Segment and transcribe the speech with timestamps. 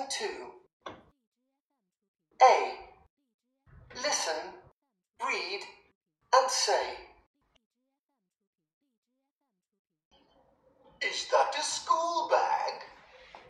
[0.00, 0.28] Lesson
[0.86, 0.94] 2
[2.42, 2.74] A.
[3.96, 4.40] Listen,
[5.26, 5.60] read,
[6.34, 6.96] and say.
[11.02, 12.72] Is that a school bag?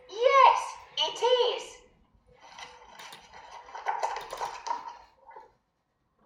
[0.09, 0.59] Yes,
[0.97, 1.63] it is.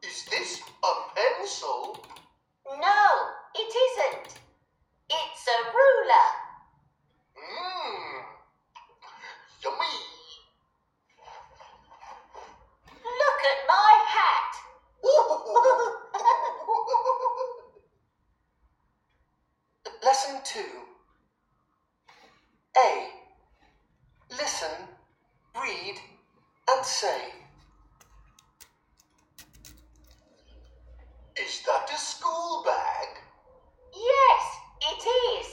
[0.09, 2.03] Is this a pencil?
[2.65, 4.39] No, it isn't.
[5.07, 6.27] It's a ruler.
[7.37, 8.25] Mmm.
[9.63, 10.15] Yummy.
[13.05, 14.51] Look at my hat.
[20.03, 20.59] Lesson 2
[22.77, 23.09] A.
[24.31, 24.87] Listen,
[25.55, 25.97] read,
[26.69, 27.33] and say.
[31.35, 33.09] Is that a school bag?
[33.93, 34.43] Yes,
[34.91, 35.47] it is.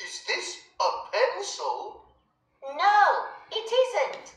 [0.00, 2.02] Is this a pencil?
[2.64, 3.00] No,
[3.52, 4.34] it isn't.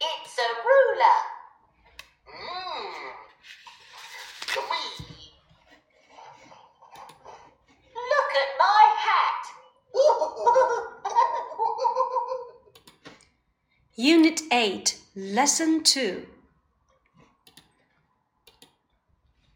[0.00, 1.18] It's a ruler.
[2.32, 3.12] Mmm.
[4.54, 4.88] Yummy.
[7.94, 9.26] Look at my hat.
[13.98, 16.26] Unit 8, Lesson 2.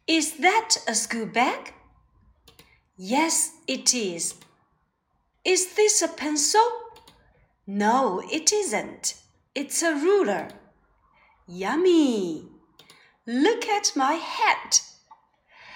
[0.07, 1.75] Is that a school bag?
[2.97, 4.37] Yes, it is.
[5.45, 6.63] Is this a pencil?
[7.67, 9.15] No, it isn't.
[9.55, 10.49] It's a ruler.
[11.47, 12.49] Yummy!
[13.27, 14.81] Look at my hat.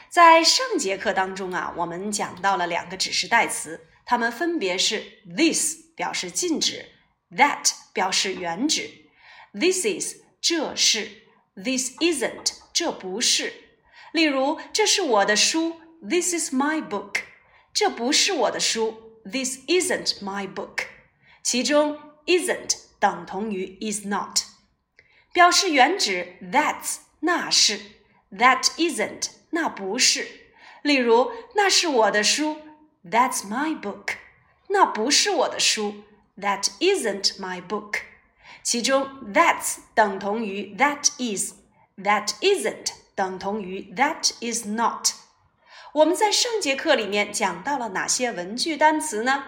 [0.08, 6.93] 在上节课当中啊，我们讲到了两个指示代词，它们分别是 this 表示近指。
[7.30, 8.91] ，that 表示原指
[9.53, 11.22] ，this is 这是
[11.55, 13.53] ，this isn't 这不是。
[14.12, 17.22] 例如，这是我的书，this is my book。
[17.72, 20.86] 这不是我的书，this isn't my book。
[21.42, 24.40] 其中 isn't 等同于 is not，
[25.33, 27.80] 表示原指 that's 那是
[28.30, 30.27] ，that isn't 那不是。
[30.83, 32.58] 例如，那是我的书
[33.05, 34.17] ，That's my book。
[34.68, 36.05] 那不是我的书
[36.37, 38.02] ，That isn't my book。
[38.64, 45.11] 其中，that's 等同于 that is，that isn't 等同于 that is not。
[45.93, 49.43] 我们在上节课里面讲到了哪些文具单词呢？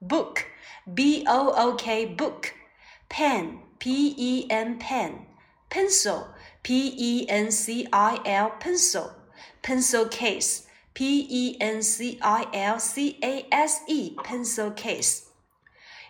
[0.00, 11.56] book，b o o k，book；pen，p e n pen；pencil，p e n c i l pencil；pencil case，p e
[11.60, 15.24] n c i l c a s e，pencil case。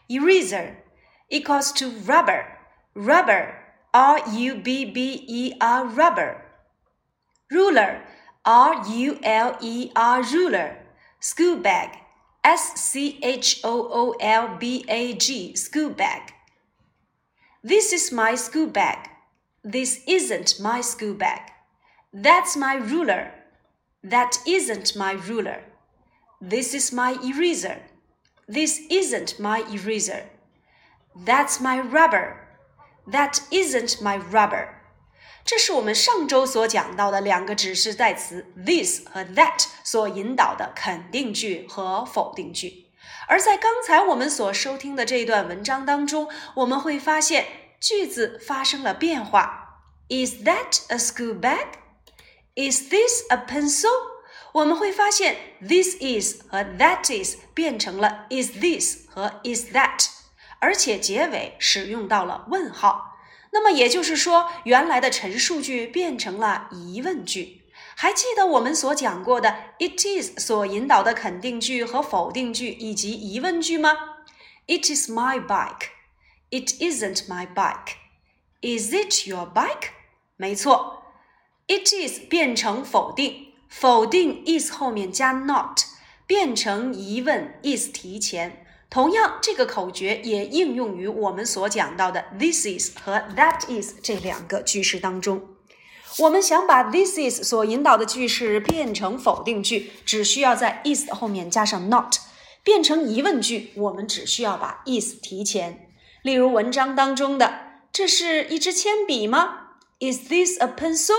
[0.10, 0.78] Eraser
[1.30, 2.46] equals to rubber,
[2.96, 3.56] rubber,
[3.94, 6.44] R U B B E R, rubber.
[7.52, 8.04] Ruler,
[8.46, 10.78] R U L E R, ruler.
[11.20, 11.98] School bag,
[12.44, 16.34] S C H O O L B A G, school bag.
[17.64, 19.10] This is my school bag.
[19.64, 21.42] This isn't my school bag.
[22.14, 23.34] That's my ruler.
[24.04, 25.64] That isn't my ruler.
[26.40, 27.82] This is my eraser.
[28.47, 30.25] This isn't my eraser.
[31.15, 32.37] That's my rubber.
[33.11, 34.69] That isn't my rubber.
[35.45, 42.87] 这是我们上周所讲到的两个指示代词 this 和 that 所引导的肯定句和否定句。
[43.27, 47.47] 而在刚才我们所收听的这段文章当中，我们会发现
[47.81, 49.81] 句子发生了变化。
[50.09, 51.67] Is that a school bag?
[52.55, 53.91] Is this a pencil?
[54.58, 60.08] 我们会发现 this is 和 that is 变成了 is this 和 is that，
[60.60, 63.18] 而且结尾使用到了问号。
[63.52, 67.62] 那么也就是说，原来的陈述句变成了疑问句。
[67.96, 73.96] 还记得我们所讲过的 it is 所引导的肯定句和否定句以及疑问句吗
[74.66, 75.90] ？It is my bike.
[76.50, 77.96] It isn't my bike.
[78.62, 79.90] Is it your bike?
[80.36, 81.04] 没错
[81.68, 85.82] ，it is 变成否定，否定 is 后面加 not，
[86.26, 88.66] 变成疑问 is 提前。
[88.90, 95.42] 同样，这个口诀也应用于我们所讲到的 this is 和 that is 这两个句式当中。
[96.20, 102.14] 我们想把 this is 所引导的句式变成否定句，只需要在 is 后面加上 not；
[102.64, 105.90] 变成疑问句，我们只需要把 is 提前。
[106.24, 107.60] 例如文章当中的
[107.92, 111.14] “这是一支铅笔吗？”Is this a pencil？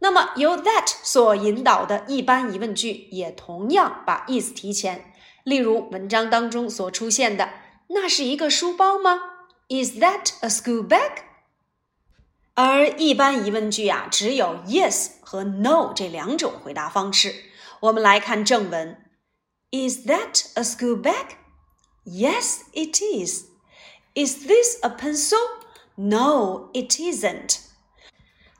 [0.00, 5.12] 那么由 that 所引导的一般疑问句也同样把 is 提前。
[5.44, 7.50] 例如文章当中所出现的“
[7.88, 9.20] 那是一个书包吗？”
[9.68, 11.22] Is that a school bag？
[12.54, 17.34] 而一般疑问句啊，只有 yes 和 no 这两种回答方式。
[17.80, 18.96] 我们来看正文：
[19.70, 21.36] Is that a school bag？
[22.04, 23.46] Yes, it is.
[24.14, 25.38] Is this a pencil?
[25.96, 27.58] No, it isn't.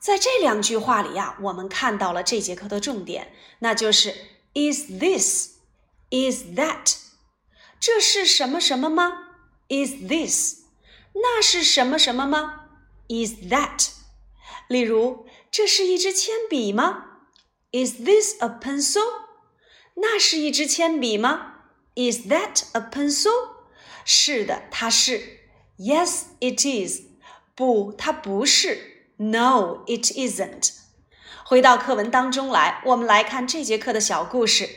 [0.02, 4.10] 在这两句话里呀，我们看到了这节课的重点，那就是
[4.56, 5.58] is this,
[6.10, 6.98] is that。
[7.80, 9.28] 这是什么什么吗
[9.70, 10.62] ？Is this？
[11.14, 12.70] 那是什么什么吗
[13.10, 13.90] ？Is that？
[14.68, 17.20] 例如，这是一支铅笔吗
[17.72, 19.02] ？Is this a pencil？
[19.94, 21.58] 那是一支铅笔吗
[21.94, 23.30] ？Is that a pencil？
[24.04, 25.42] 是的，它是。
[25.78, 27.02] Yes, it is。
[27.54, 28.91] 不，它不是。
[29.21, 30.73] No, it isn't。
[31.45, 34.69] 回到课文当中来，我们来看这节课的小故事。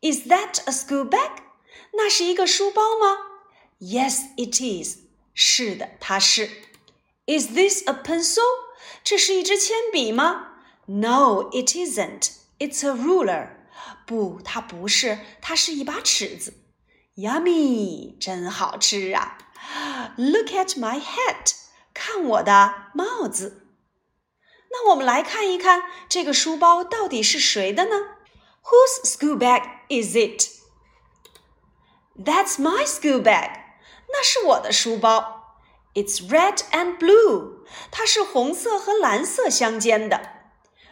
[0.00, 1.30] Is that a school bag？
[1.92, 3.16] 那是一个书包吗？
[3.80, 4.98] Yes, it is。
[5.34, 6.46] 是的，它是。
[7.26, 8.42] Is this a pencil？
[9.02, 10.48] 这是一支铅笔吗？
[10.86, 12.32] No, it isn't.
[12.58, 13.50] It's a ruler.
[14.06, 16.54] 不，它不是，它是一把尺子。
[17.16, 19.38] Yummy，真好吃啊！
[20.16, 21.54] Look at my hat，
[21.94, 23.65] 看我的帽子。
[24.70, 27.96] 那我们来看一看这个书包到底是谁的呢？
[28.64, 30.48] Whose school bag is it?
[32.16, 33.60] That's my school bag.
[34.08, 35.58] 那是我的书包。
[35.94, 37.64] It's red and blue.
[37.90, 40.20] 它是红色和蓝色相间的。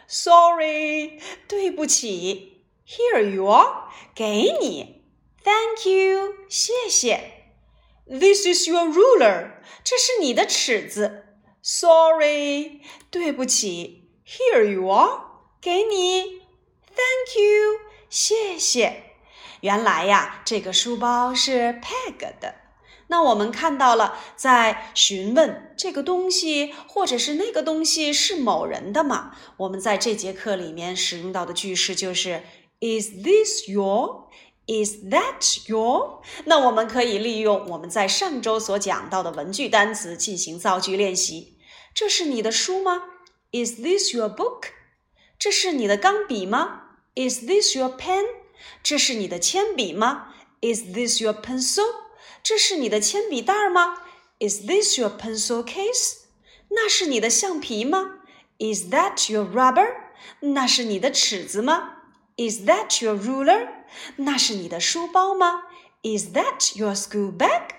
[0.07, 2.65] Sorry，对不起。
[2.85, 5.05] Here you are，给你。
[5.43, 7.45] Thank you，谢谢。
[8.05, 9.53] This is your ruler，
[9.83, 11.24] 这是你的尺子。
[11.68, 12.80] Sorry，
[13.10, 14.04] 对不起。
[14.24, 15.20] Here you are，
[15.60, 16.42] 给你。
[16.94, 19.02] Thank you，谢谢。
[19.62, 22.54] 原来呀，这个书包是 Peg 的。
[23.08, 29.32] 那我们看到了，在询问这个东西或者是那个东西是某人的吗？
[29.56, 32.44] 我们在这节课里面使用到的句式就是
[32.78, 34.28] Is this your?
[34.68, 36.22] Is that your?
[36.44, 41.55] 那我们可以利用我们在上周所讲到的文具单词进行造句练习。
[41.95, 43.03] 这是你的书吗？
[43.51, 44.69] Is this your book?
[45.37, 46.97] 这是你的钢笔吗？
[47.15, 48.23] Is this your pen?
[48.83, 50.33] 这是你的铅笔吗？
[50.61, 51.85] Is this your pencil？
[52.43, 54.03] 这是你的铅笔袋吗？
[54.39, 56.19] Is this your pencil case？
[56.69, 58.19] 那是你的橡皮吗？
[58.59, 59.93] Is that your rubber？
[60.39, 61.97] 那是你的尺子吗？
[62.37, 63.67] Is that your ruler？
[64.15, 65.63] 那是你的书包吗？
[66.03, 67.69] Is that your school bag？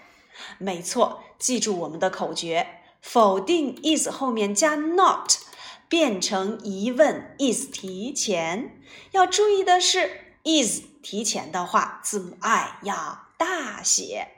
[0.59, 5.34] 没错，记住我们的口诀： 否定 is 后面加 not，
[5.88, 8.82] 变成疑问 is 提前。
[9.12, 10.26] 要注意的是。
[10.44, 14.30] is 提前的话，字母 i 要大写。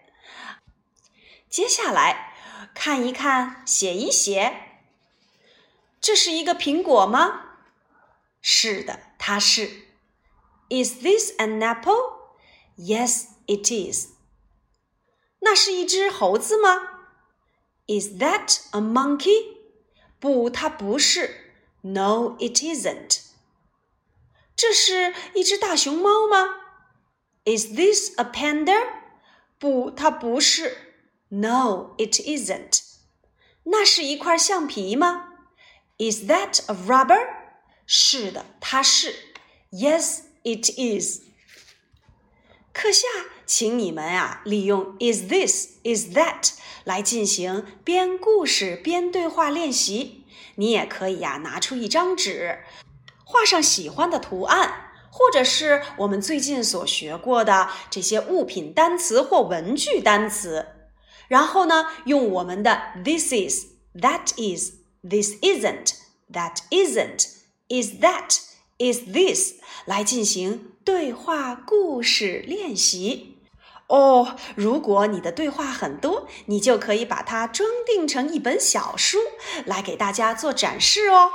[1.47, 2.33] 接下来
[2.73, 4.81] 看一看，写一写。
[6.01, 7.41] 这是一个苹果吗？
[8.41, 9.67] 是的，它是。
[10.69, 12.33] Is this an apple?
[12.75, 14.07] Yes, it is.
[15.41, 16.98] 那是一只猴子吗
[17.88, 19.58] ？Is that a monkey?
[20.18, 21.52] 不，它不是。
[21.82, 23.20] No, it isn't.
[24.56, 26.60] 这是一只大熊猫吗？
[27.44, 28.86] Is this a panda？
[29.58, 30.76] 不，它不是。
[31.28, 32.80] No, it isn't。
[33.64, 35.30] 那是一块橡皮吗？
[35.98, 37.26] Is that a rubber？
[37.86, 39.14] 是的，它是。
[39.70, 41.22] Yes, it is。
[42.72, 43.06] 课下，
[43.49, 46.51] 请你们啊，利用 is this, is that
[46.83, 50.23] 来进行编故事、编对话练习。
[50.53, 52.59] 你也可以呀，拿出一张纸。
[53.25, 60.67] 画上喜欢的图案，或者是我们最近所学过的这些物品单词或文具单词，
[61.27, 63.65] 然后呢，用我们的 this is、
[63.95, 65.93] that is、this isn't、
[66.31, 67.25] that isn't、
[67.67, 68.41] is that、
[68.77, 73.28] is this 来进行对话故事练习。
[73.89, 79.17] 哦，如果你的对话很多，你就可以把它装订成一本小书
[79.65, 81.31] 来给大家做展示哦。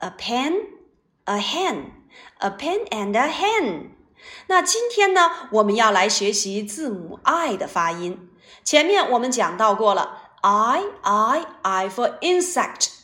[0.00, 0.66] A pen,
[1.28, 1.92] a hen,
[2.40, 3.92] a pen and a hen.
[4.48, 8.30] 那今天呢，我们要来学习字母 i 的发音。
[8.64, 12.18] 前面我们讲到过了，i i i for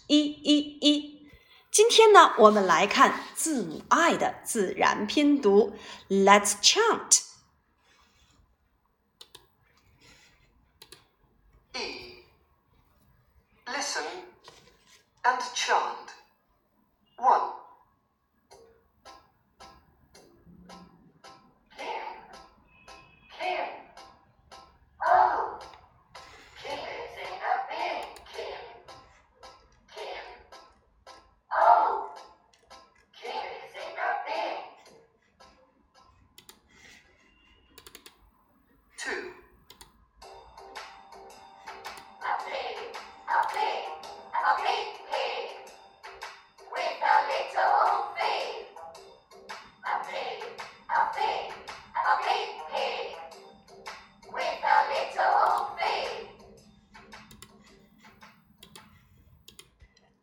[0.07, 1.31] insect，e e e。
[1.71, 5.75] 今天呢，我们来看字母 i 的自然拼读。
[6.09, 7.23] Let's chant.
[11.73, 12.25] E.
[13.66, 14.04] Listen
[15.23, 16.11] and chant.
[17.16, 17.52] One.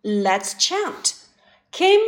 [0.04, 1.16] Let's chant.
[1.72, 2.00] Kim,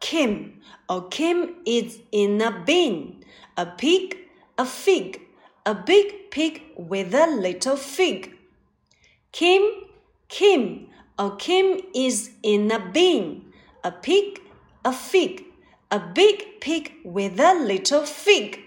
[0.00, 0.60] Kim.
[0.88, 3.24] Oh, Kim is in a bin.
[3.56, 4.16] A pig,
[4.58, 5.20] a fig.
[5.64, 8.32] A big pig with a little fig.
[9.32, 9.62] Kim,
[10.28, 10.88] Kim.
[11.18, 13.42] Oh, Kim is in a bin.
[13.82, 14.40] A pig,
[14.84, 15.44] a fig.
[15.90, 18.58] A big pig with a little fig.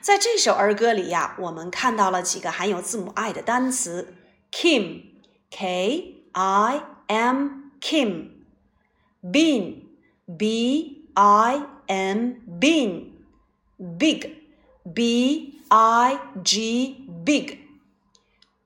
[0.00, 4.14] 在这首儿歌里呀，我们看到了几个含有字母 i 的单词：
[4.52, 7.48] Kim，K I M
[7.80, 9.88] Kim。bin
[10.26, 13.14] b i n bin
[13.78, 14.36] big
[14.84, 17.58] b i g big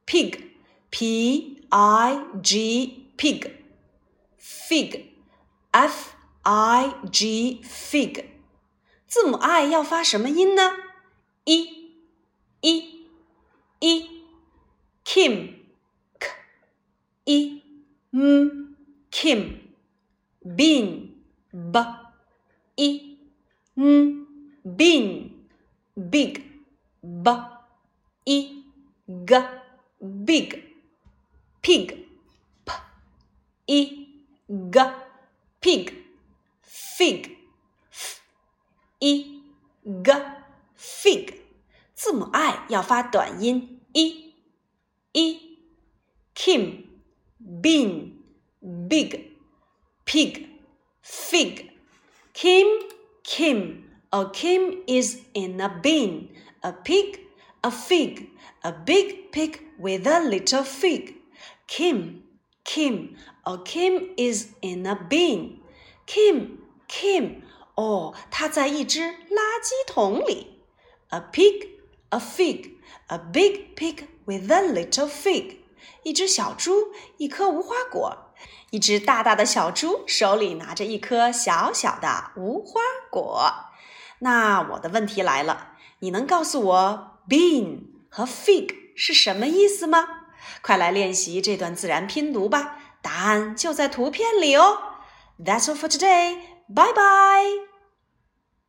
[0.04, 0.40] pig
[0.90, 3.52] p i g pig
[4.36, 5.04] fig
[5.72, 8.24] f i g fig
[9.06, 10.72] 字母 i 要发什么音呢？
[11.44, 11.92] 一，
[12.60, 13.06] 一，
[13.78, 14.10] 一，
[15.04, 15.54] kim
[16.18, 16.30] k
[17.24, 17.62] 一，
[18.10, 18.61] m
[19.12, 19.60] kim
[20.40, 21.14] bin
[21.50, 21.78] b
[22.76, 23.18] i
[23.74, 24.26] n
[24.64, 25.30] bin
[25.94, 26.42] big
[27.02, 27.30] b
[28.24, 28.64] i
[29.26, 29.34] g
[30.00, 30.62] big
[31.62, 32.06] pig
[32.64, 32.72] p
[33.66, 34.08] i
[34.48, 34.80] g
[35.60, 35.92] pig
[36.62, 37.36] fig
[37.90, 38.20] f
[39.00, 39.42] i
[39.84, 40.12] g
[40.76, 41.34] fig
[41.94, 44.34] 字母 i 要发短音一
[45.12, 45.58] 一
[46.34, 46.84] kim
[47.38, 48.12] bin
[48.92, 49.30] big
[50.04, 50.46] pig,
[51.02, 51.70] fig.
[52.34, 52.66] Kim,
[53.24, 53.84] Kim.
[54.12, 56.28] A Kim is in a bin.
[56.62, 57.20] A pig,
[57.62, 58.28] a fig.
[58.62, 61.14] A big pig with a little fig.
[61.66, 62.22] Kim,
[62.64, 63.16] Kim.
[63.44, 65.60] A Kim is in a bin.
[66.06, 66.58] Kim,
[66.88, 67.42] Kim.
[67.74, 70.58] 哦，它在一只垃圾桶里。
[71.08, 71.68] A pig,
[72.10, 72.72] a fig.
[73.08, 75.56] A big pig with a little fig.
[76.02, 78.21] 一只小猪，一颗无花果。
[78.71, 83.51] 一只大大的小猪手里拿着一颗小小的无花果。
[84.19, 90.07] 那我的问题来了，你能告诉我 bean 和 fig 是什么意思吗？
[90.61, 94.77] 快来练习这段自然拼读吧，答案就在图片里哦。
[95.39, 96.37] That's all for today.
[96.67, 97.72] Bye bye.